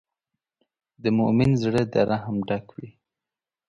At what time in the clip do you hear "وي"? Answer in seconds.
2.75-2.89